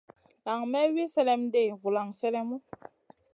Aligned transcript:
Nan 0.45 0.61
may 0.71 0.87
wi 0.95 1.03
sèlèm 1.13 1.41
ɗi 1.53 1.63
vulan 1.81 2.09
sélèmu. 2.19 2.55